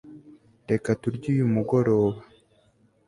[0.69, 2.19] Reka turye uyu mugoroba